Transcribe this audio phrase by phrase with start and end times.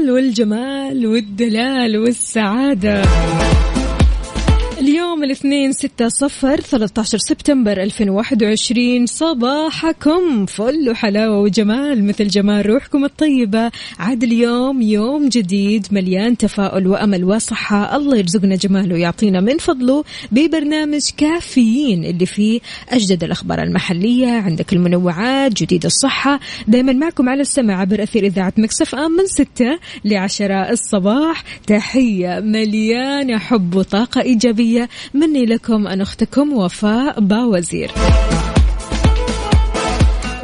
[0.00, 3.02] الفل والجمال والدلال والسعادة.
[5.20, 13.70] اليوم الاثنين ستة صفر 13 سبتمبر 2021 صباحكم فل وحلاوة وجمال مثل جمال روحكم الطيبة.
[13.98, 17.96] عاد اليوم يوم جديد مليان تفاؤل وأمل وصحة.
[17.96, 24.28] الله يرزقنا جماله ويعطينا من فضله ببرنامج كافيين اللي فيه أجدد الأخبار المحلية.
[24.28, 26.40] عندك المنوعات جديد الصحة.
[26.68, 31.44] دايما معكم على السمع عبر أثير إذاعة مكسف آم من ستة لعشرة الصباح.
[31.66, 37.90] تحية مليانة حب وطاقة إيجابية مني لكم أن أختكم وفاء باوزير.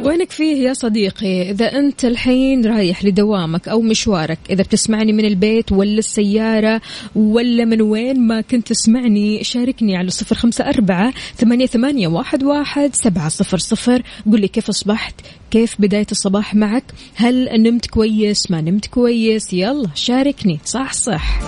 [0.03, 5.71] وينك فيه يا صديقي؟ إذا أنت الحين رايح لدوامك أو مشوارك إذا بتسمعني من البيت
[5.71, 6.81] ولا السيارة
[7.15, 12.95] ولا من وين ما كنت تسمعني شاركني على صفر خمسة أربعة ثمانية, ثمانية واحد, واحد
[12.95, 14.03] سبعة صفر صفر.
[14.31, 15.15] قل لي كيف أصبحت؟
[15.51, 16.83] كيف بداية الصباح معك؟
[17.15, 20.59] هل نمت كويس؟ ما نمت كويس؟ يلا شاركني.
[20.65, 21.39] صح صح.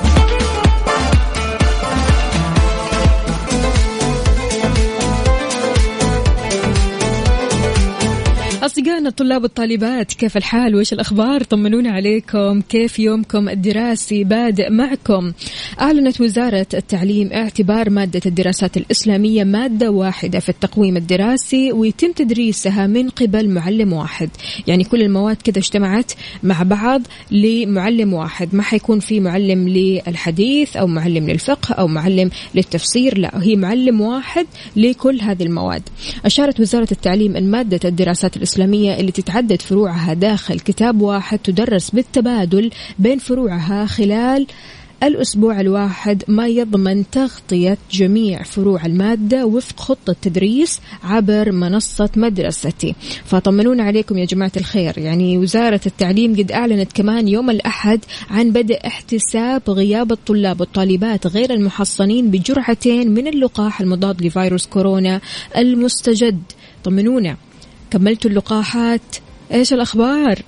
[8.70, 12.62] أصدقائنا الطلاب والطالبات كيف الحال؟ وإيش الأخبار؟ طمنونا عليكم.
[12.62, 15.32] كيف يومكم الدراسي بادئ معكم؟
[15.82, 23.10] أعلنت وزارة التعليم اعتبار مادة الدراسات الإسلامية مادة واحدة في التقويم الدراسي ويتم تدريسها من
[23.10, 24.30] قبل معلم واحد.
[24.68, 26.12] يعني كل المواد كذا اجتمعت
[26.44, 28.56] مع بعض لمعلم واحد.
[28.56, 34.46] ما حيكون في معلم للحديث أو معلم للفقه أو معلم للتفسير لا هي معلم واحد
[34.76, 35.84] لكل هذه المواد.
[36.26, 42.72] أشارت وزارة التعليم أن مادة الدراسات الإسلامية اللي تتعدد فروعها داخل كتاب واحد تدرس بالتبادل
[43.00, 44.48] بين فروعها خلال
[45.04, 52.96] الأسبوع الواحد ما يضمن تغطية جميع فروع المادة وفق خطة تدريس عبر منصة مدرستي.
[53.26, 54.98] فطمنونا عليكم يا جماعة الخير.
[54.98, 58.00] يعني وزارة التعليم قد أعلنت كمان يوم الأحد
[58.30, 65.22] عن بدء احتساب غياب الطلاب والطالبات غير المحصنين بجرعتين من اللقاح المضاد لفيروس كورونا
[65.58, 66.42] المستجد.
[66.84, 67.38] طمنونا.
[67.92, 69.16] كملتوا اللقاحات.
[69.52, 70.40] إيش الأخبار؟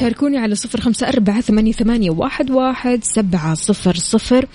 [0.00, 4.46] شاركوني على صفر خمسة أربعة ثمانية, ثمانية واحد, واحد سبعة صفر صفر.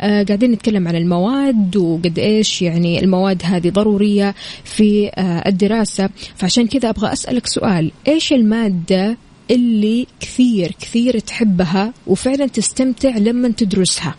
[0.00, 4.34] آه قاعدين نتكلم عن المواد وقد إيش يعني المواد هذه ضرورية
[4.64, 6.10] في آه الدراسة.
[6.36, 7.92] فعشان كذا أبغى أسألك سؤال.
[8.08, 9.16] إيش المادة
[9.50, 14.14] اللي كثير كثير تحبها وفعلا تستمتع لما تدرسها؟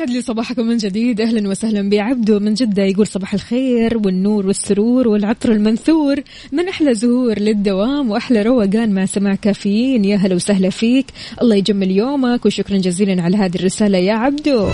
[0.00, 1.20] ويسعد لي صباحكم من جديد.
[1.20, 6.16] أهلا وسهلا بعبدو من جدة يقول صباح الخير والنور والسرور والعطر المنثور.
[6.52, 10.04] من أحلى زهور للدوام وأحلى روقان مع سماع كافيين.
[10.04, 11.06] يا هلا وسهلا فيك.
[11.42, 14.68] الله يجمل يومك وشكرا جزيلا على هذه الرسالة يا عبدو.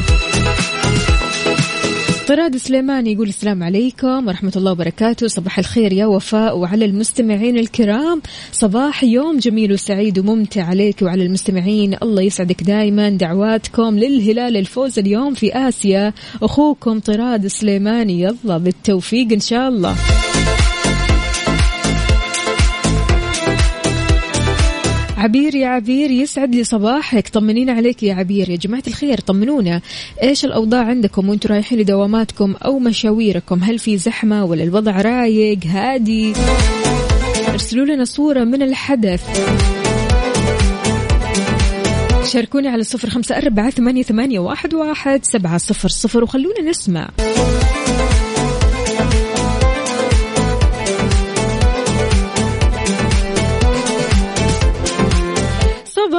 [2.28, 5.26] طراد سليمان يقول السلام عليكم ورحمة الله وبركاته.
[5.26, 8.22] صباح الخير يا وفاء وعلى المستمعين الكرام.
[8.52, 11.96] صباح يوم جميل وسعيد وممتع عليك وعلى المستمعين.
[12.02, 16.12] الله يسعدك دائما دعواتكم للهلال الفوز اليوم في آسيا.
[16.42, 19.94] أخوكم طراد سليمان يلا بالتوفيق إن شاء الله.
[25.22, 27.28] عبير يا عبير يسعد لي صباحك.
[27.28, 28.50] طمنينا عليك يا عبير.
[28.50, 29.80] يا جماعة الخير طمنونا.
[30.22, 36.32] إيش الأوضاع عندكم؟ وأنتم رايحين لدواماتكم أو مشاويركم؟ هل في زحمة ولا الوضع رايق هادي؟
[37.48, 39.22] ارسلوا لنا صورة من الحدث.
[42.32, 47.10] شاركوني على صفر خمسة أربعة ثمانية, ثمانية واحد, واحد سبعة صفر صفر وخلونا نسمع.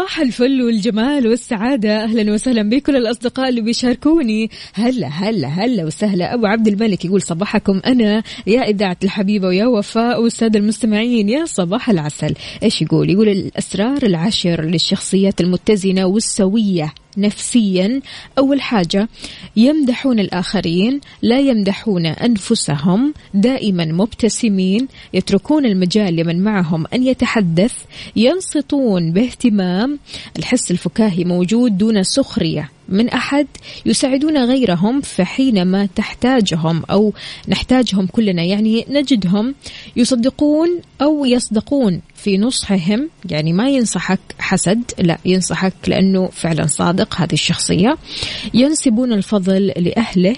[0.04, 2.04] صباح الفل والجمال والسعادة.
[2.04, 4.50] أهلا وسهلا بكل الأصدقاء اللي بيشاركوني.
[4.74, 6.34] هلا هلا هلا وسهلا.
[6.34, 11.90] أبو عبد الملك يقول صباحكم أنا يا إذاعة الحبيبة ويا وفاء والسادة المستمعين يا صباح
[11.90, 12.34] العسل.
[12.64, 16.94] إيش يقول؟ يقول الأسرار العشر للشخصيات المتزنة والسوية.
[17.18, 18.02] نفسيا.
[18.38, 19.10] أول حاجة
[19.56, 27.74] يمدحون الآخرين لا يمدحون أنفسهم دائما مبتسمين يتركون المجال لمن معهم أن يتحدث
[28.16, 30.00] ينصتون باهتمام.
[30.40, 32.73] الحس الفكاهي موجود دون سخرية.
[32.94, 33.48] من أحد
[33.86, 37.14] يساعدون غيرهم فحينما تحتاجهم أو
[37.48, 39.56] نحتاجهم كلنا يعني نجدهم
[39.96, 47.34] يصدقون أو يصدقون في نصحهم يعني ما ينصحك حسد لا ينصحك لأنه فعلا صادق هذه
[47.34, 47.98] الشخصية.
[48.54, 50.36] ينسبون الفضل لأهله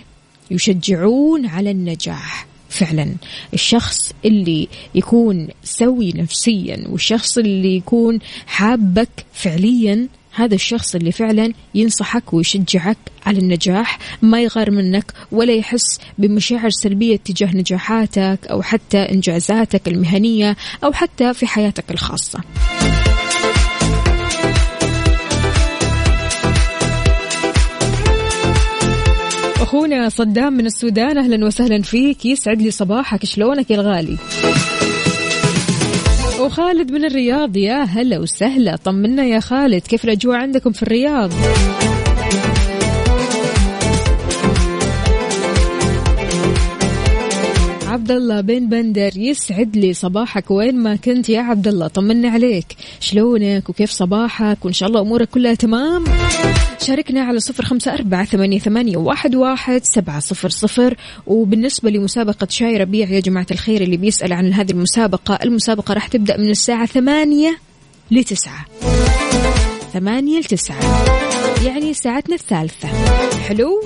[0.51, 2.47] يشجعون على النجاح.
[2.69, 3.15] فعلا
[3.53, 12.33] الشخص اللي يكون سوي نفسيا والشخص اللي يكون حابك فعليا هذا الشخص اللي فعلا ينصحك
[12.33, 19.87] ويشجعك على النجاح ما يغار منك ولا يحس بمشاعر سلبية تجاه نجاحاتك أو حتى إنجازاتك
[19.87, 22.39] المهنية أو حتى في حياتك الخاصة.
[29.61, 32.25] أخونا صدام من السودان أهلا وسهلا فيك.
[32.25, 33.25] يسعد لي صباحك.
[33.25, 34.17] شلونك يا الغالي؟
[36.45, 37.57] وخالد من الرياض.
[37.57, 38.75] يا هلا وسهلا.
[38.75, 39.81] طمنا يا خالد.
[39.81, 41.31] كيف الأجواء عندكم في الرياض؟
[48.05, 52.65] عبد الله بن بندر يسعد لي صباحك وين ما كنت يا عبد الله طمنا عليك.
[52.99, 56.03] شلونك وكيف صباحك؟ وإن شاء الله أمورك كلها تمام.
[56.81, 60.97] شاركنا على صفر خمسة أربعة ثمانية, ثمانية واحد, واحد سبعة صفر صفر.
[61.27, 66.37] وبالنسبة لمسابقة شاي ربيع يا جماعة الخير اللي بيسأل عن هذه المسابقة المسابقة راح تبدأ
[66.37, 67.57] من الساعة ثمانية
[68.11, 68.65] لتسعة.
[69.93, 71.05] ثمانية لتسعة.
[71.65, 72.87] يعني ساعتنا الثالثة.
[73.47, 73.81] حلو؟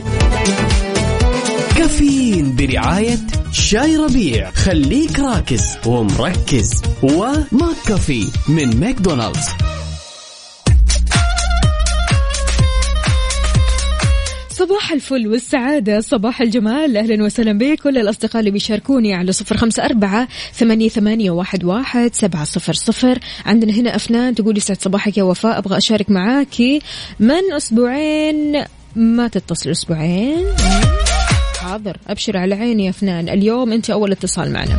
[1.79, 3.17] كافيين برعاية
[3.51, 4.51] شاي ربيع.
[4.51, 6.81] خليك راكز ومركز.
[7.03, 9.47] وماك كافي من ماكدونالدز.
[14.49, 16.01] صباح الفل والسعادة.
[16.01, 16.97] صباح الجمال.
[16.97, 17.79] أهلا وسهلا بك.
[17.83, 23.19] كل الأصدقاء اللي بيشاركوني على صفر خمسة أربعة ثمانية, ثمانية واحد, واحد سبعة صفر صفر.
[23.45, 25.57] عندنا هنا أفنان تقول يسعد صباحك يا وفاء.
[25.57, 26.81] أبغى أشارك معاكي.
[27.19, 28.63] من أسبوعين؟
[28.95, 30.45] ما تتصل أسبوعين.
[31.69, 31.97] حاضر.
[32.07, 33.29] أبشر على عيني يا فنان.
[33.29, 34.77] اليوم أنت أول اتصال معنا.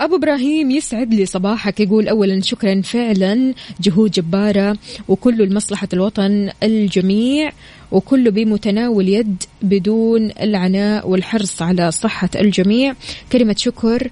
[0.00, 4.76] أبو إبراهيم يسعد لي صباحك يقول أولا شكرا فعلا جهود جبارة
[5.08, 7.52] وكله لمصلحة الوطن الجميع
[7.92, 12.94] وكله بمتناول يد بدون العناء والحرص على صحة الجميع.
[13.32, 14.10] كلمة شكر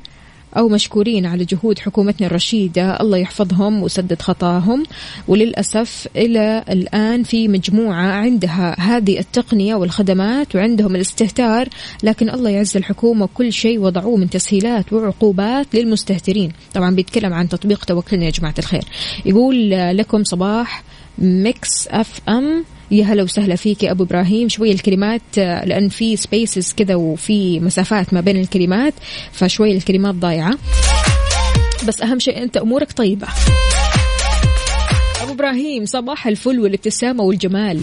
[0.56, 4.83] أو مشكورين على جهود حكومتنا الرشيدة الله يحفظهم وسدد خطاهم.
[5.29, 11.69] وللأسف إلى الآن في مجموعة عندها هذه التقنية والخدمات وعندهم الاستهتار
[12.03, 16.53] لكن الله يعز الحكومة كل شيء وضعوه من تسهيلات وعقوبات للمستهترين.
[16.75, 18.85] طبعا بيتكلم عن تطبيق توكلنا يا جماعة الخير.
[19.25, 20.83] يقول لكم صباح
[21.19, 24.49] Mix FM يا هلا وسهلا فيك يا أبو إبراهيم.
[24.49, 28.94] شوية الكلمات آه، لأن في spaces كذا وفي مسافات ما بين الكلمات
[29.32, 30.58] فشويه الكلمات ضايعة.
[31.88, 33.26] بس أهم شيء أنت أمورك طيبة.
[35.23, 37.81] أبو إبراهيم صباح الفل والابتسامة والجمال.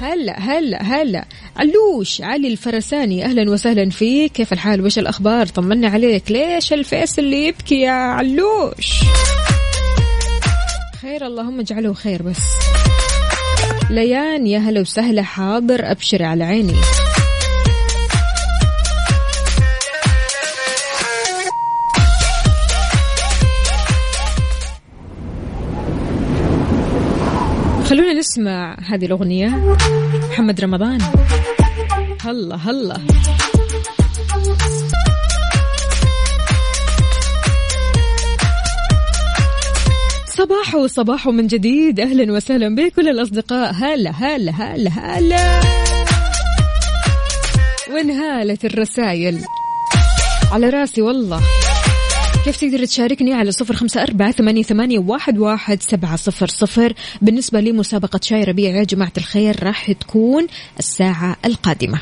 [0.00, 1.24] هلا هلا هلا.
[1.56, 4.32] علوش علي الفرساني أهلا وسهلا فيك.
[4.32, 6.30] كيف الحال؟ وش الأخبار؟ طمنا عليك.
[6.30, 9.00] ليش الفيس اللي يبكي يا علوش؟
[11.02, 12.42] خير اللهم اجعله خير بس.
[13.90, 15.22] ليان يا هلا وسهلا.
[15.22, 16.74] حاضر ابشري على عيني.
[27.84, 29.76] خلونا نسمع هذه الأغنية.
[30.30, 30.98] محمد رمضان.
[32.20, 33.00] هلا هلا.
[40.26, 42.00] صباحو صباحو من جديد.
[42.00, 43.72] أهلا وسهلا بكل الأصدقاء.
[43.72, 45.60] هلا هلا هلا هلا.
[47.92, 49.44] وانهالت الرسائل.
[50.52, 51.40] على راسي والله.
[52.44, 57.60] كيف تقدر تشاركني على صفر خمسة أربعة ثمانية, ثمانية واحد, واحد سبعة صفر صفر؟ بالنسبة
[57.60, 60.46] لمسابقة شاي ربيع يا جماعة الخير راح تكون
[60.78, 62.00] الساعة القادمة.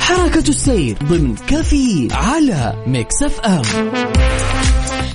[0.00, 3.62] حركة السير ضمن كافيين على Mix FM.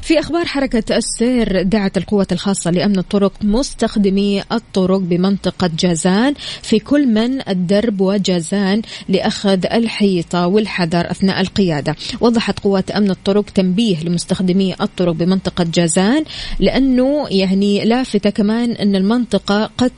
[0.09, 6.33] في أخبار حركة السير دعت القوات الخاصة لأمن الطرق مستخدمي الطرق بمنطقة جازان.
[6.61, 11.95] في كل من الدرب وجازان لأخذ الحيطة والحذر أثناء القيادة.
[12.21, 16.23] وضحت قوات أمن الطرق تنبيه لمستخدمي الطرق بمنطقة جازان
[16.59, 19.91] لأنه يعني لافتة كمان أن المنطقة قد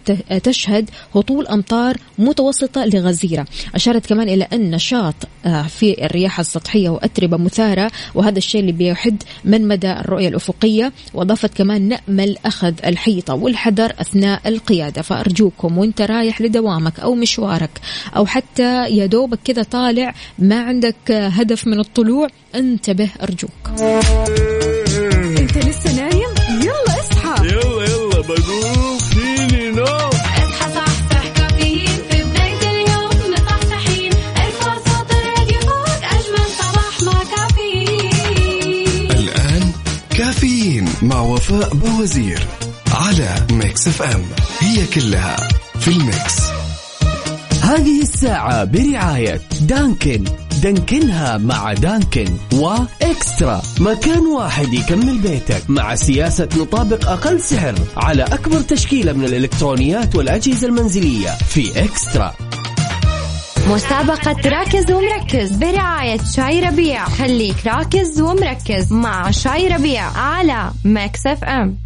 [0.43, 3.45] تشهد هطول أمطار متوسطة لغزيرة.
[3.75, 5.15] أشارت كمان إلى أن نشاط
[5.45, 11.57] آه، في الرياح السطحية وأتربة مثارة وهذا الشيء اللي بيحد من مدى الرؤية الأفقية وأضافت
[11.57, 15.01] كمان نأمل أخذ الحيطة والحذر أثناء القيادة.
[15.01, 17.69] فأرجوكم وانت رايح لدوامك أو مشوارك
[18.15, 24.70] أو حتى يا دوبك كذا طالع ما عندك هدف من الطلوع انتبه أرجوك.
[41.11, 42.39] مع وفاء بوزير
[42.91, 44.23] على Mix FM
[44.59, 45.35] هي كلها
[45.79, 46.41] في ال mix.
[47.61, 50.23] هذه الساعة برعاية Dunkin.
[50.63, 58.23] دانكنها مع Dunkin و eXtra مكان واحد يكمل بيتك مع سياسة نطابق أقل سعر على
[58.23, 62.33] أكبر تشكيلة من الإلكترونيات والأجهزة المنزلية في eXtra.
[63.69, 67.05] مسابقة راكز ومركز برعاية شاي ربيع.
[67.05, 71.77] خليك راكز ومركز مع شاي ربيع على Mix FM.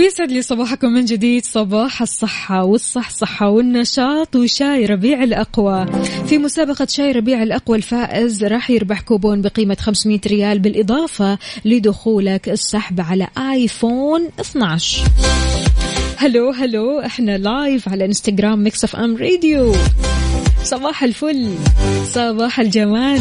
[0.00, 5.86] ويسعد لي صباحكم من جديد صباح الصحة والصحصحة والنشاط وشاي ربيع الأقوى.
[6.26, 13.00] في مسابقة شاي ربيع الأقوى الفائز راح يربح كوبون بقيمة 500 ريال بالإضافة لدخولك السحب
[13.00, 15.04] على آيفون 12
[16.16, 19.74] hello hello إحنا live على انستغرام Mix FM Radio
[20.64, 21.54] صباح الفل
[22.04, 23.20] صباح الجمال.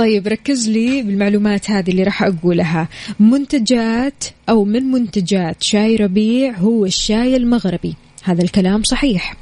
[0.00, 2.88] طيب ركز لي بالمعلومات هذه اللي راح أقولها.
[3.20, 7.94] منتجات أو من منتجات شاي ربيع هو الشاي المغربي.
[8.22, 9.36] هذا الكلام صحيح.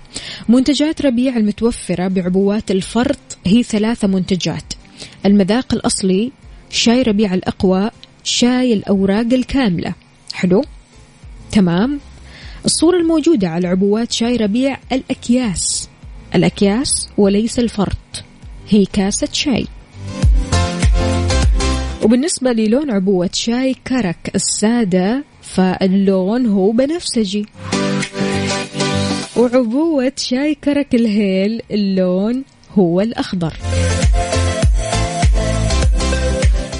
[0.48, 4.74] منتجات ربيع المتوفرة بعبوات الفرط هي ثلاثة منتجات.
[5.26, 6.32] المذاق الأصلي
[6.70, 7.90] شاي ربيع الأقوى
[8.24, 9.94] شاي الأوراق الكاملة.
[10.32, 10.64] حلو؟
[11.52, 12.00] تمام.
[12.64, 15.88] الصورة الموجودة على عبوات شاي ربيع الأكياس.
[16.34, 18.24] الأكياس وليس الفرط.
[18.68, 19.66] هي كاسة شاي.
[22.08, 27.46] وبالنسبة للون عبوة شاي كرك السادة فاللون هو بنفسجي.
[29.36, 32.44] وعبوة شاي كرك الهيل اللون
[32.78, 33.52] هو الأخضر.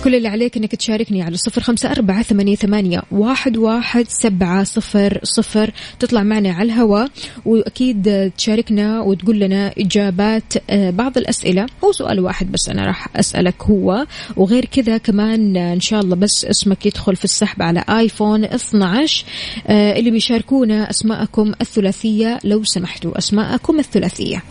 [0.05, 5.21] كل اللي عليك إنك تشاركني على صفر خمسة أربعة ثمانية, ثمانية واحد, واحد سبعة صفر
[5.23, 5.71] صفر.
[5.99, 7.09] تطلع معنا على الهواء
[7.45, 13.63] وأكيد تشاركنا وتقول لنا إجابات آه، بعض الأسئلة هو سؤال واحد بس أنا راح أسألك
[13.63, 14.07] هو.
[14.37, 19.25] وغير كذا كمان آه، إن شاء الله بس اسمك يدخل في السحب على آيفون 12
[19.67, 24.43] آه، اللي بيشاركونا أسماءكم الثلاثية لو سمحتوا أسماءكم الثلاثية.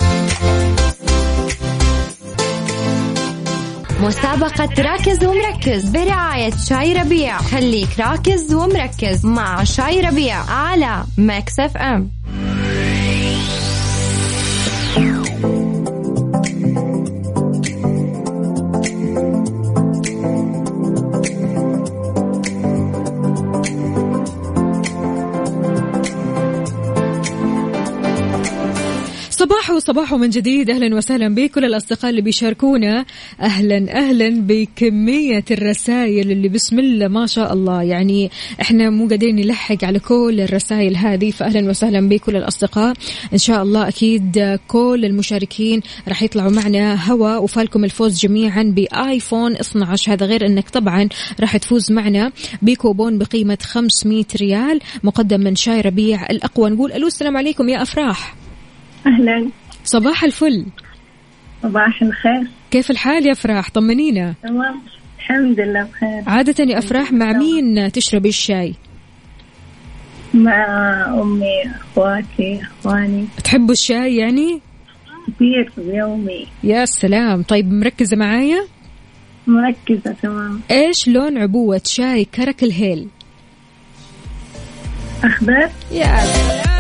[4.02, 7.38] مسابقة راكز ومركز برعاية شاي ربيع.
[7.38, 12.17] خليك راكز ومركز مع شاي ربيع على Mix FM.
[29.88, 30.70] صباح من جديد.
[30.70, 33.06] أهلا وسهلا بكل الأصدقاء اللي بيشاركونا
[33.42, 37.84] أهلا أهلا بكمية الرسائل اللي بسم الله ما شاء الله.
[37.84, 42.94] يعني إحنا مو قادرين نلحق على كل الرسائل هذه فاهلا وسهلا بكل الأصدقاء.
[43.34, 50.14] إن شاء الله أكيد كل المشاركين راح يطلعوا معنا هوا وفالكم الفوز جميعا بآيفون 12
[50.14, 56.26] هذا غير إنك طبعا راح تفوز معنا بكوبون بقيمة 500 ريال مقدم من شاي ربيع
[56.30, 56.70] الأقوى.
[56.70, 58.36] نقول ألو السلام عليكم يا أفراح.
[59.06, 59.50] أهلا.
[59.88, 60.66] صباح الفل.
[61.64, 62.48] صباح الخير.
[62.72, 64.36] كيف الحال يا أفراح؟ طمنينا.
[64.44, 64.82] تمام.
[65.20, 66.24] الحمد لله بخير.
[66.28, 68.74] عادة يا أفراح مع مين تشربي الشاي؟
[70.34, 70.66] مع
[71.22, 73.28] أمي أخواتي أخواني.
[73.44, 74.62] تحبوا الشاي يعني؟
[75.28, 76.48] كثير يومي.
[76.64, 77.44] يا سلام.
[77.44, 78.68] طيب مركزة معايا؟
[79.48, 80.62] مركزة تمام.
[80.72, 83.08] إيش لون عبوة شاي كرك الهيل؟
[85.24, 86.77] أخضر يا سلام.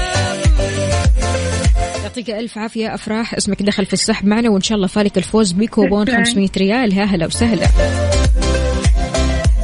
[2.07, 3.33] يعطيك ألف عافية أفراح.
[3.33, 6.23] اسمك دخل في السحب معنا وإن شاء الله فالك الفوز بكوبون شكراً.
[6.23, 6.97] 500 ريال.
[6.97, 7.67] يا هلا وسهلا.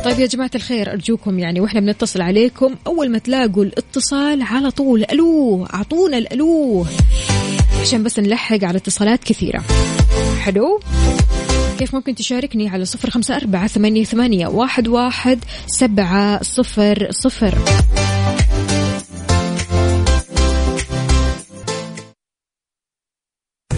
[0.06, 5.06] طيب يا جماعة الخير أرجوكم يعني وإحنا بنتصل عليكم أول ما تلاقوا الاتصال على طول
[5.12, 6.86] ألو أعطونا الألو
[7.82, 9.64] عشان بس نلحق على اتصالات كثيرة.
[10.40, 10.80] حلو؟
[11.80, 17.58] كيف ممكن تشاركني على صفر خمسة أربعة ثمانية, ثمانية واحد, واحد سبعة صفر صفر؟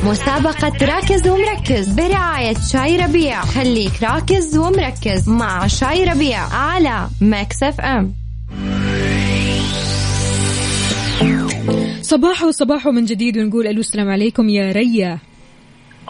[0.06, 3.42] مسابقة راكز ومركز برعاية شاي ربيع.
[3.42, 8.13] خليك راكز ومركز مع شاي ربيع على Mix FM.
[12.02, 15.20] صباحو صباحو من جديد ونقول ألو السلام عليكم يا ريا.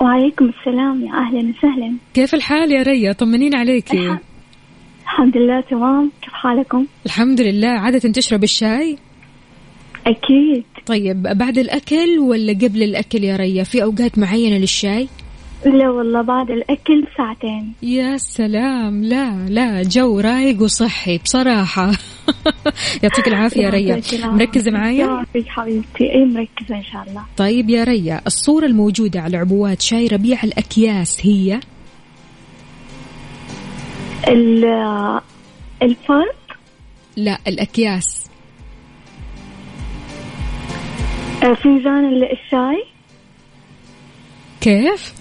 [0.01, 4.17] وعليكم السلام يا أهلا وسهلا كيف الحال يا ريا؟ طمنين عليكي
[5.03, 6.11] الحمد لله تمام.
[6.21, 7.79] كيف حالكم؟ الحمد لله.
[7.79, 8.97] عادة تشرب الشاي؟
[10.07, 10.63] أكيد.
[10.85, 15.07] طيب بعد الأكل ولا قبل الأكل يا ريا؟ في أوقات معينة للشاي؟
[15.65, 17.73] لا والله بعد الأكل ساعتين.
[17.83, 19.03] يا سلام.
[19.03, 21.91] لا لا جو رايق وصحي بصراحة.
[23.03, 24.01] يعطيك العافية يا ريا.
[24.23, 26.11] مركزة معايا؟ حبيبتي.
[26.13, 27.23] أي مركزة إن شاء الله.
[27.37, 31.59] طيب يا ريا الصورة الموجودة على عبوات شاي ربيع الأكياس هي؟
[34.27, 35.21] ال-
[35.81, 36.35] الفرد
[37.17, 38.29] لا الأكياس.
[41.53, 42.83] فنجان ال- الشاي.
[44.61, 45.13] كيف؟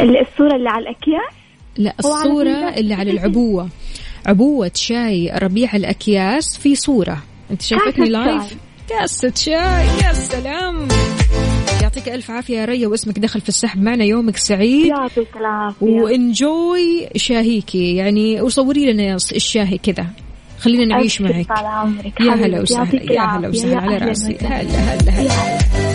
[0.00, 1.32] ال- الصورة اللي على الأكياس.
[1.76, 2.74] لا على الصورة فنجان.
[2.74, 3.68] اللي على العبوة.
[4.26, 7.22] عبوة شاي ربيع الأكياس في صورة.
[7.50, 8.56] أنت شايفتني لايف.
[8.88, 10.88] كاسة شاي يا سلام.
[11.82, 14.86] يعطيك ألف عافية يا ريا واسمك دخل في السحب معنا يومك سعيد.
[14.86, 15.86] يعطيك العافية.
[15.86, 17.96] وإنجوي شاهيكي.
[17.96, 20.06] يعني وصوري لنا الشاهي كذا.
[20.58, 21.46] خلينا نعيش معك
[22.20, 22.34] يا.
[22.34, 23.48] هلا وسهلا يا هلا.
[23.48, 24.60] وسهلا على رأسي وسهلاً.
[24.60, 25.85] هلا هلا هلا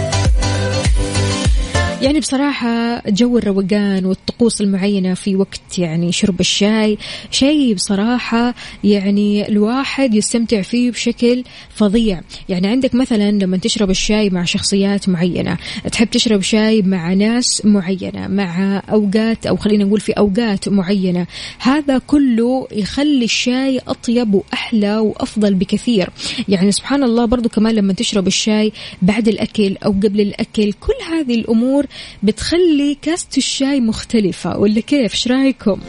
[2.02, 6.98] يعني بصراحة جو الروقان والطقوس المعينة في وقت يعني شرب الشاي
[7.32, 12.22] شيء بصراحة يعني الواحد يستمتع فيه بشكل فظيع.
[12.50, 15.58] يعني عندك مثلا لما تشرب الشاي مع شخصيات معينة
[15.92, 21.28] تحب تشرب شاي مع ناس معينة مع أوقات أو خلينا نقول في أوقات معينة
[21.60, 26.10] هذا كله يخلي الشاي أطيب وأحلى وأفضل بكثير.
[26.48, 31.36] يعني سبحان الله برضو كمان لما تشرب الشاي بعد الأكل أو قبل الأكل كل هذه
[31.36, 31.86] الأمور
[32.24, 34.58] بتخلي كاسة الشاي مختلفة.
[34.58, 35.80] ولا كيف؟ إيش رأيكم؟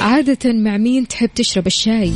[0.00, 2.12] عادة مع مين تحب تشرب الشاي؟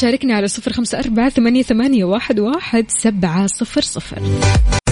[0.00, 4.22] شاركني على صفر خمسة أربعة ثمانية, ثمانية واحد, واحد سبعة صفر صفر.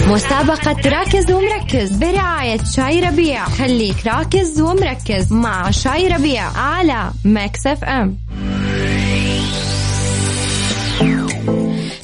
[0.07, 3.45] مسابقة راكز ومركز برعاية شاي ربيع.
[3.45, 7.83] خليك راكز ومركز مع شاي ربيع على Mix FM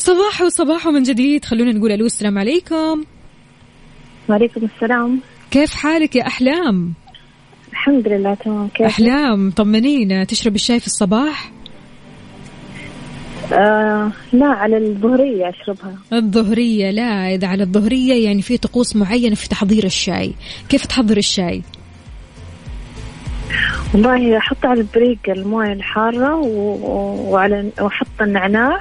[0.09, 1.45] صباحو صباحو من جديد.
[1.45, 3.03] خلونا نقول ألو السلام عليكم.
[4.29, 5.19] وعليكم السلام.
[5.51, 6.93] كيف حالك يا أحلام؟
[7.71, 8.67] الحمد لله تمام.
[8.67, 10.23] كيف أحلام طمنينا.
[10.23, 11.51] تشرب الشاي في الصباح؟
[13.53, 15.95] آه لا على الظهرية أشربها.
[16.13, 20.33] الظهرية لا إذا على الظهرية يعني في طقوس معينة في تحضير الشاي.
[20.69, 21.61] كيف تحضر الشاي؟
[23.93, 28.79] والله أحط على البريق الموية الحارة و- وعلى وأحط النعناع.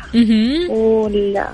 [0.71, 1.45] وال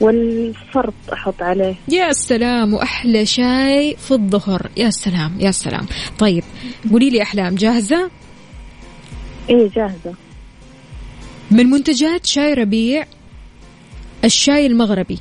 [0.00, 1.74] والفرط أحط عليه.
[1.88, 4.70] يا سلام وأحلى شاي في الظهر.
[4.76, 5.86] يا سلام يا سلام.
[6.18, 6.44] طيب
[6.90, 8.10] قولي لي أحلام جاهزة؟
[9.50, 10.14] إيه جاهزة.
[11.50, 13.04] من منتجات شاي ربيع
[14.24, 15.18] الشاي المغربي.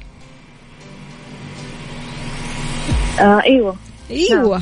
[3.19, 3.75] آه أيوة.
[4.11, 4.61] إيوه.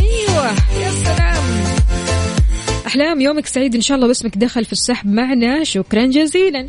[0.00, 0.46] إيوه.
[0.80, 1.61] يا سلام.
[2.92, 3.20] أحلام.
[3.20, 5.64] يومك سعيد إن شاء الله واسمك دخل في السحب معنا.
[5.64, 6.68] شكرا جزيلا.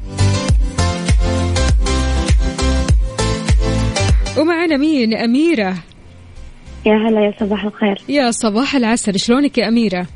[4.37, 5.75] ومعنا مين؟ أميرة.
[6.85, 8.01] يا هلا يا صباح الخير.
[8.09, 9.19] يا صباح العسل.
[9.19, 10.07] شلونك يا أميرة؟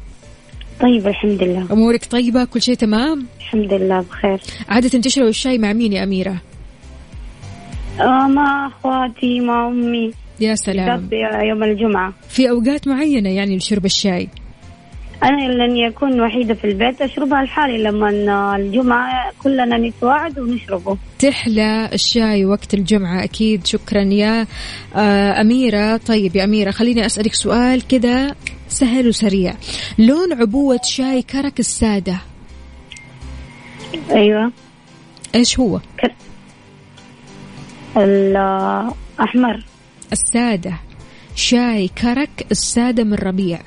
[0.82, 1.68] طيب الحمد لله.
[1.72, 4.40] أمورك طيبة؟ كل شيء تمام؟ الحمد لله بخير.
[4.70, 6.42] عادة تشرب الشاي مع مين يا أميرة؟
[8.00, 10.12] آه مع أخواتي مع أمي.
[10.40, 11.10] يا سلام.
[11.44, 12.14] يوم الجمعة.
[12.30, 14.30] في أوقات معينة يعني لشرب الشاي.
[15.24, 20.98] أنا لأني أكون وحيدة في البيت أشربها لحالي لما الجمعة كلنا نتواعد ونشربه.
[21.20, 24.48] تحلى الشاي وقت الجمعة أكيد شكرا يا
[24.96, 25.98] آه، أميرة.
[25.98, 28.36] طيب يا أميرة خليني أسألك سؤال كده
[28.70, 29.54] سهل وسريع.
[29.98, 32.18] لون عبوة شاي كرك السادة؟
[34.12, 34.52] أيوة.
[35.36, 35.80] إيش هو؟
[37.98, 39.64] الأحمر.
[40.12, 40.74] السادة.
[41.36, 43.60] شاي كرك السادة من ربيع.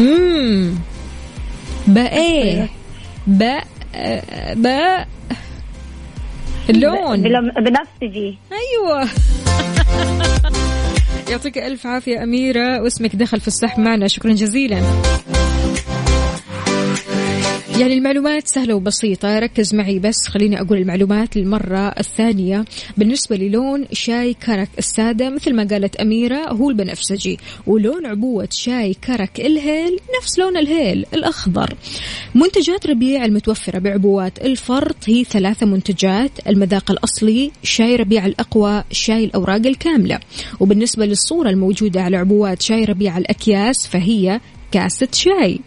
[0.00, 0.74] مم.
[1.86, 2.68] بأيه
[3.26, 3.66] باء
[4.54, 5.08] باء
[6.70, 7.22] اللون.
[7.22, 9.08] بنفسجي أيوه.
[11.30, 14.08] يعطيك ألف عافية أميرة واسمك دخل في السحب معنا.
[14.08, 14.82] شكرا جزيلا.
[17.80, 19.38] يعني المعلومات سهلة وبسيطة.
[19.38, 22.64] ركز معي بس خليني أقول المعلومات للمرة الثانية.
[22.96, 29.40] بالنسبة للون شاي كرك السادة مثل ما قالت أميرة هو البنفسجي ولون عبوة شاي كرك
[29.40, 31.74] الهيل نفس لون الهيل الأخضر.
[32.34, 36.30] منتجات ربيع المتوفرة بعبوات الفرط هي ثلاثة منتجات.
[36.46, 40.20] المذاق الأصلي شاي ربيع الأقوى شاي الأوراق الكاملة.
[40.60, 44.40] وبالنسبة للصورة الموجودة على عبوات شاي ربيع الأكياس فهي
[44.72, 45.60] كاسة شاي.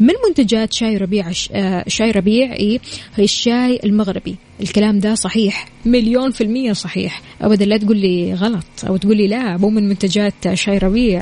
[0.00, 2.78] من منتجات شاي ربيع آه، شاي ربيع هي
[3.18, 4.36] الشاي المغربي.
[4.60, 5.68] الكلام ده صحيح.
[5.84, 7.22] مليون في المية صحيح.
[7.40, 11.20] أبدا لا تقول لي غلط أو تقول لي لا مو من منتجات شاي ربيع.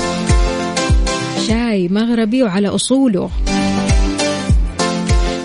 [1.46, 3.30] شاي مغربي وعلى أصوله.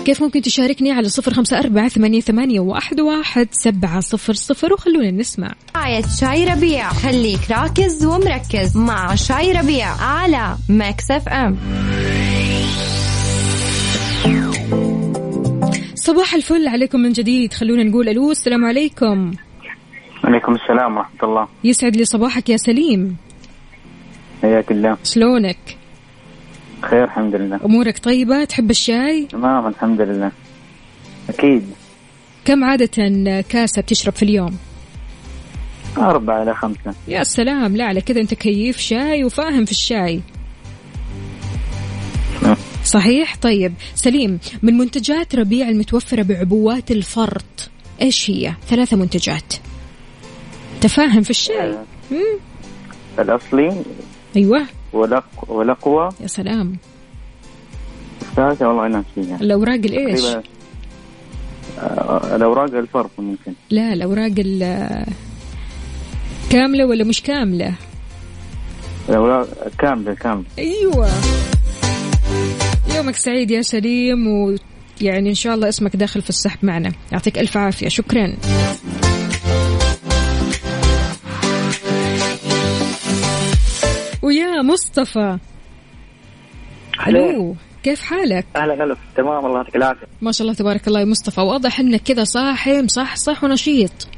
[0.04, 5.10] كيف ممكن تشاركني على صفر خمسة أربعة ثمانية, ثمانية واحد, واحد سبعة صفر صفر؟ وخلونا
[5.10, 5.54] نسمع.
[5.74, 6.92] برعاية شاي ربيع.
[6.92, 11.28] خليك راكز ومركز مع شاي ربيع على Mix FM
[16.06, 17.52] صباح الفل عليكم من جديد.
[17.52, 19.32] خلونا نقول ألو السلام عليكم.
[20.24, 21.48] عليكم السلام ورحمة الله.
[21.64, 23.16] يسعد لي صباحك يا سليم.
[24.42, 24.96] حياك الله.
[25.04, 25.58] شلونك؟
[26.82, 27.60] خير الحمد لله.
[27.64, 30.32] أمورك طيبة؟ تحب الشاي؟ تمام الحمد لله.
[31.28, 31.70] أكيد.
[32.44, 34.56] كم عادة كاسة بتشرب في اليوم؟
[35.98, 36.94] أربعة إلى خمسة.
[37.08, 37.76] يا سلام.
[37.76, 40.20] لا على كذا أنت كيف شاي وفاهم في الشاي.
[42.86, 47.70] صحيح؟ طيب سليم من منتجات ربيع المتوفرة بعبوات الفرط
[48.02, 49.54] إيش هي؟ ثلاثة منتجات.
[50.80, 51.78] تفاهم في الشاي
[52.10, 52.38] مم.
[53.18, 53.82] الأصلي؟
[54.36, 54.66] أيوه.
[54.92, 55.24] والأق...
[55.48, 56.76] والأقوى يا سلام.
[58.22, 60.42] الثالثة والله أنا فيها الأوراق الإيش؟ تقريباً،
[61.78, 63.52] آه، الأوراق الفرق ممكن.
[63.70, 65.06] لا الأوراق ال-
[66.50, 67.74] كاملة ولا مش كاملة؟
[69.08, 70.44] الأوراق كاملة كاملة.
[70.58, 71.10] أيوه.
[72.96, 76.92] يومك سعيد يا سليم ويعني إن شاء الله اسمك داخل في السحب معنا.
[77.12, 77.88] يعطيك ألف عافية.
[77.88, 78.36] شكرا.
[84.22, 85.38] ويا مصطفى.
[87.06, 90.06] ألو كيف حالك؟ أهلا ألف تمام الله يعطيك العافية.
[90.22, 91.40] ما شاء الله تبارك الله يا مصطفى.
[91.40, 94.08] واضح إنك كذا صاحي مصحصح ونشيط.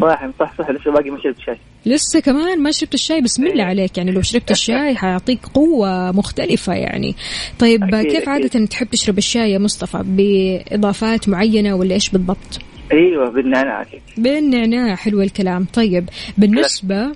[0.00, 1.58] صاحي صح صح لسه باقي ما شربت شاي.
[1.86, 3.98] لسه كمان ما شربت الشاي بسم الله عليك.
[3.98, 7.14] يعني لو شربت الشاي حيعطيك قوة مختلفة يعني.
[7.58, 8.28] طيب أكيد، كيف أكيد.
[8.28, 12.58] عادة تحب تشرب الشاي يا مصطفى؟ بإضافات معينة ولا إيش بالضبط؟
[12.92, 13.86] أيوه بالنعناع
[14.16, 15.66] بالنعناع حلو الكلام.
[15.74, 16.08] طيب
[16.38, 17.12] بالنسبة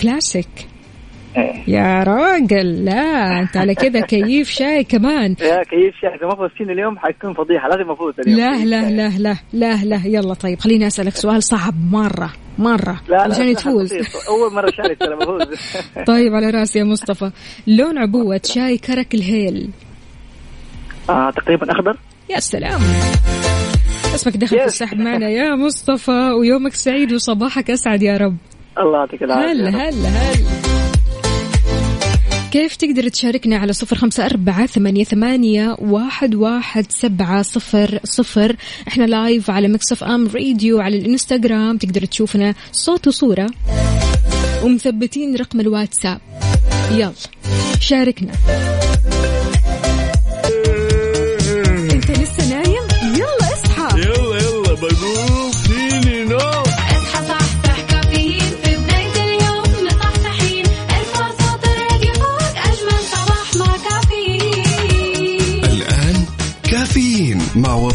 [0.00, 0.79] كلاسيك إيه.
[1.68, 6.72] يا راجل لا انت على كذا كيف شاي كمان؟ يا كيف شاي إذا ما فزتيني
[6.72, 8.40] اليوم حيكون فضيحة لازم أفوز اليوم.
[8.40, 13.22] لا لا لا لا لا لا يلا طيب خليني أسألك سؤال صعب مرة مرة لا
[13.22, 13.92] علشان تفوز.
[14.28, 15.58] أول مرة شارك ترى بفوز.
[16.12, 17.30] طيب على رأسي يا مصطفى.
[17.66, 19.70] لون عبوة شاي كرك الهيل.
[21.10, 21.96] آه تقريبا أخضر.
[22.30, 22.80] يا سلام.
[24.14, 24.64] اسمك دخل في.
[24.64, 28.36] السحب معنا يا مصطفى ويومك سعيد وصباحك أسعد يا رب.
[28.78, 29.52] الله يعطيك العافية.
[29.52, 30.59] هلا هلا هلا.
[32.50, 38.56] كيف تقدر تشاركنا على صفر خمسة أربعة ثمانية, ثمانية واحد, واحد سبعة صفر صفر؟
[38.88, 41.76] إحنا live على Mix FM Radio على الإنستغرام.
[41.76, 43.50] تقدر تشوفنا صوت وصورة
[44.64, 46.20] ومثبتين رقم الواتساب.
[46.90, 47.12] يلا
[47.80, 48.32] شاركنا.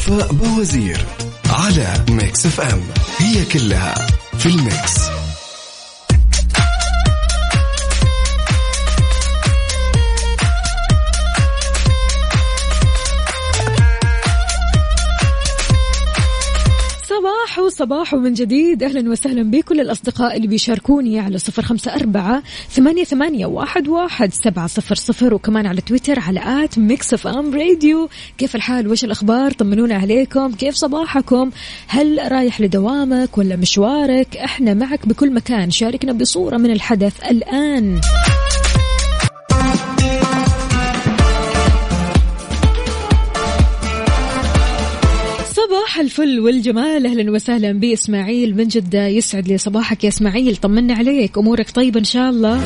[0.08, 0.98] وفاء بوزير
[1.50, 2.82] على Mix FM.
[3.18, 5.25] هي كلها في ال Mix.
[17.76, 18.84] صباح وصباح من جديد.
[18.84, 24.68] أهلا وسهلا بكل الأصدقاء اللي بيشاركوني على صفر خمسة أربعة ثمانية, ثمانية واحد, واحد سبعة
[24.68, 28.10] صفر صفر وكمان على تويتر على at Mix FM Radio.
[28.38, 30.52] كيف الحال؟ وش الأخبار؟ طمنونا عليكم.
[30.52, 31.52] كيف صباحكم؟
[31.88, 35.72] هل رايح لدوامك ولا مشوارك؟ إحنا معك بكل مكان.
[35.72, 38.02] شاركنا بصورة من الحدث الآن.
[45.86, 47.06] صباح الفل والجمال.
[47.06, 49.08] أهلا وسهلا بإسماعيل من جدة.
[49.08, 50.56] يسعد لي صباحك يا إسماعيل.
[50.56, 51.38] طمنا عليك.
[51.38, 52.62] أمورك طيبة إن شاء الله.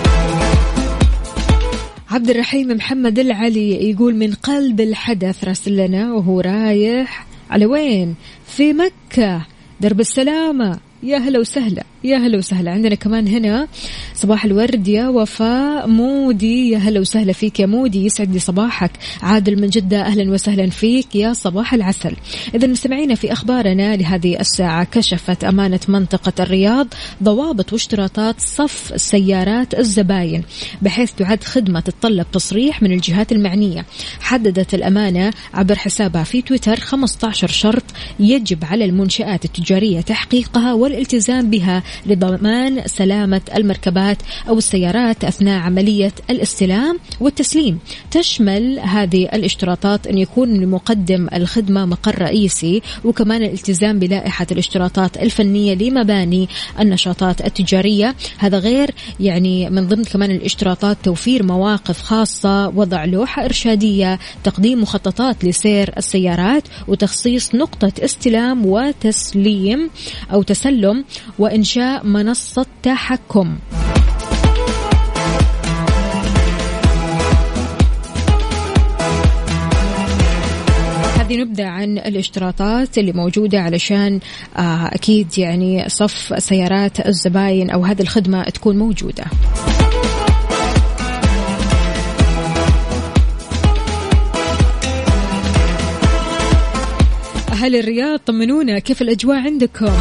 [2.10, 7.28] عبد الرحيم محمد العلي يقول من قلب الحدث راسل لنا وهو رايح.
[7.50, 9.46] على وين؟ في مكة.
[9.82, 10.80] درب السلامة.
[11.04, 11.84] يا هلا وسهلا.
[12.04, 12.72] يا هلا وسهلا.
[12.72, 13.68] عندنا كمان هنا
[14.16, 16.70] صباح الورد يا وفاء مودي.
[16.70, 18.06] يا هلا وسهلا فيك يا مودي.
[18.06, 18.92] يسعد لي صباحك.
[19.22, 22.16] عادل من جدة أهلا وسهلا فيك يا صباح العسل.
[22.56, 26.88] إذا مستمعينا في أخبارنا لهذه الساعة كشفت أمانة منطقة الرياض
[27.24, 30.44] ضوابط واشتراطات صف سيارات الزباين
[30.82, 33.86] بحيث تعد خدمة تتطلب تصريح من الجهات المعنية.
[34.22, 37.84] حددت الأمانة عبر حسابها في تويتر 15 شرط
[38.20, 44.18] يجب على المنشآت التجارية تحقيقها والالتزام بها لضمان سلامة المركبات
[44.50, 47.80] أو السيارات أثناء عملية الاستلام والتسليم.
[48.12, 56.50] تشمل هذه الاشتراطات أن يكون لمقدم الخدمة مقر رئيسي وكمان الالتزام بلائحة الاشتراطات الفنية لمباني
[56.80, 58.16] النشاطات التجارية.
[58.38, 65.46] هذا غير يعني من ضمن كمان الاشتراطات توفير مواقف خاصة وضع لوحة إرشادية تقديم مخططات
[65.46, 69.90] لسير السيارات وتخصيص نقطة استلام وتسليم
[70.34, 71.06] أو تسلم
[71.40, 73.58] وإنشاء منصة تحكم.
[81.20, 84.20] هذه عن الاشتراطات اللي موجودة علشان
[84.58, 89.26] آه، أكيد يعني صف سيارات الزباين أو هذه الخدمة تكون موجودة.
[97.52, 99.92] أهل الرياض طمنونا كيف الأجواء عندكم؟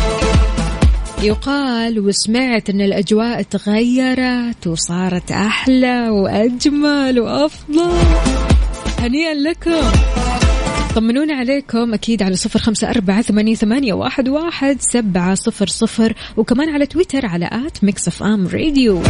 [1.23, 7.93] يقال وسمعت إن الأجواء تغيرت وصارت أحلى وأجمل وأفضل.
[8.99, 9.91] هنيئا لكم.
[10.95, 16.69] طمنونا عليكم أكيد على صفر خمسة أربعة ثمانية, ثمانية واحد, واحد سبعة صفر صفر وكمان
[16.69, 19.03] على تويتر على at Mix FM Radio.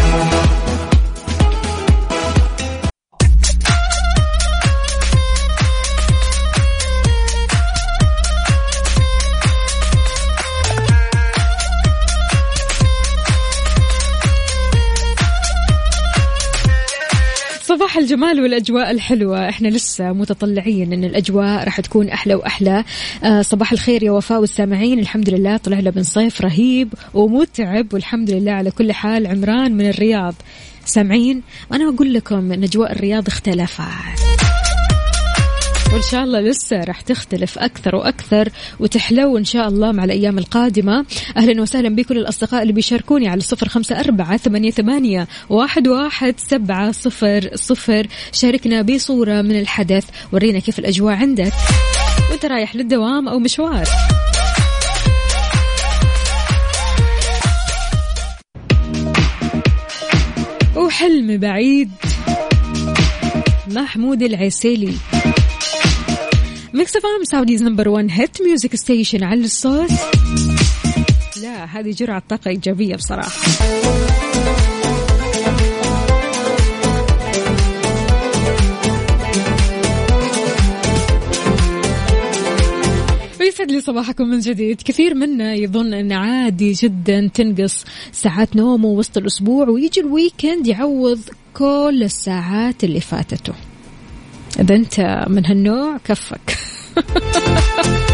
[18.09, 19.49] الجمال والأجواء الحلوة.
[19.49, 22.85] إحنا لسه متطلعين إن الأجواء راح تكون أحلى وأحلى.
[23.25, 24.99] آه صباح الخير يا وفاء والسامعين.
[24.99, 29.27] الحمد لله طلعنا من صيف رهيب ومتعب والحمد لله على كل حال.
[29.27, 30.35] عمران من الرياض.
[30.85, 31.43] سامعين
[31.73, 34.38] أنا أقول لكم إن أجواء الرياض اختلفت.
[35.93, 38.49] وإن شاء الله لسه راح تختلف أكثر وأكثر
[38.81, 41.07] وتحلو إن شاء الله مع الأيام القادمة.
[41.37, 46.93] أهلا وسهلا بكل الأصدقاء اللي بيشاركوني على صفر خمسة أربعة ثمانية, ثمانية واحد, واحد سبعة
[46.93, 48.07] صفر صفر.
[48.33, 51.53] شاركنا بصورة من الحدث ورينا كيف الأجواء عندك.
[52.31, 53.89] وأنت رايح للدوام أو مشوار.
[60.77, 61.91] وحلم بعيد
[63.69, 64.95] محمود العسيلي.
[66.79, 69.91] Mix FM Saudi's number 1 hit music station على الصوت.
[71.43, 73.31] لا هذه جرعة طاقة إيجابية بصراحة.
[83.41, 84.83] ويسعد لي صباحكم من جديد.
[84.83, 91.21] كثير منا يظن أن عادي جدا تنقص ساعات نومه وسط الأسبوع ويجي الويكند يعوض
[91.55, 93.53] كل الساعات اللي فاتته.
[94.61, 96.57] إذا أنت من هالنوع كفك.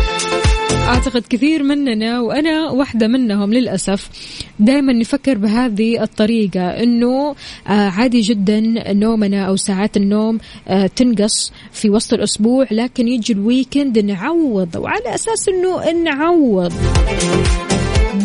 [0.89, 4.11] أعتقد كثير مننا وأنا واحدة منهم للأسف
[4.59, 7.35] دائما نفكر بهذه الطريقة أنه
[7.69, 8.61] آه، عادي جدا
[8.93, 15.15] نومنا أو ساعات النوم آه، تنقص في وسط الأسبوع لكن يجي ال weekend نعوض وعلى
[15.15, 16.73] أساس أنه نعوض.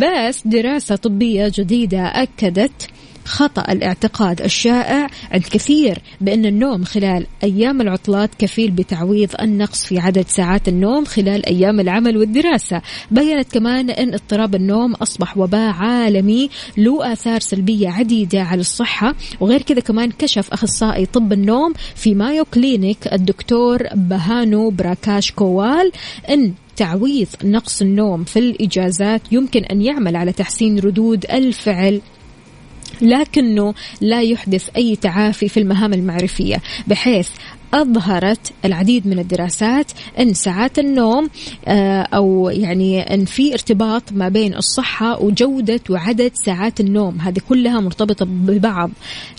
[0.01, 2.89] بس دراسة طبية جديدة أكدت
[3.25, 10.25] خطأ الاعتقاد الشائع عند كثير بأن النوم خلال أيام العطلات كفيل بتعويض النقص في عدد
[10.27, 12.82] ساعات النوم خلال أيام العمل والدراسة.
[13.12, 19.62] بيّنت كمان أن اضطراب النوم أصبح وباء عالمي له آثار سلبية عديدة على الصحة وغير
[19.62, 25.91] كذا كمان كشف أخصائي طب النوم في Mayo Clinic الدكتور بهانو براكاش كوال
[26.29, 32.01] أن تعويض نقص النوم في الإجازات يمكن أن يعمل على تحسين ردود الفعل.
[33.02, 37.30] لكنه لا يحدث أي تعافي في المهام المعرفية بحيث
[37.73, 41.29] أظهرت العديد من الدراسات أن ساعات النوم
[41.67, 47.19] آه، أو يعني أن في ارتباط ما بين الصحة وجودة وعدد ساعات النوم.
[47.21, 48.91] هذه كلها مرتبطة ببعض.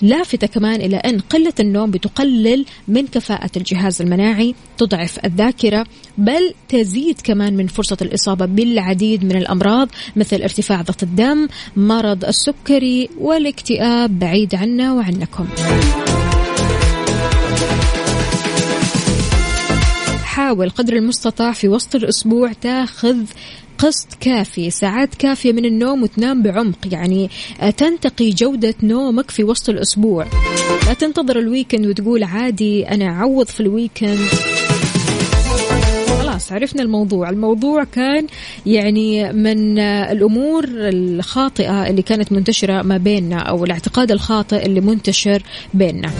[0.02, 5.86] لافتة كمان إلى أن قلة النوم بتقلل من كفاءة الجهاز المناعي تضعف الذاكرة
[6.18, 13.08] بل تزيد كمان من فرصة الإصابة بالعديد من الأمراض مثل ارتفاع ضغط الدم مرض السكري
[13.18, 14.18] والاكتئاب.
[14.18, 15.46] بعيد عنا وعنكم.
[20.30, 23.16] حاول قدر المستطاع في وسط الأسبوع تاخذ
[23.78, 29.68] قسط كافي ساعات كافية من النوم وتنام بعمق يعني آه، تنتقي جودة نومك في وسط
[29.68, 30.26] الأسبوع.
[30.86, 34.18] لا تنتظر ال weekend وتقول عادي أنا أعوض في ال weekend.
[36.20, 37.30] خلاص عرفنا الموضوع.
[37.30, 38.26] الموضوع كان
[38.66, 45.42] يعني من آه، الأمور الخاطئة اللي كانت منتشرة ما بيننا أو الاعتقاد الخاطئ اللي منتشر
[45.74, 46.10] بيننا.